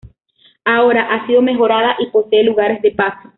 [0.65, 3.29] Ahora ha sido mejorada y posee lugares de paso.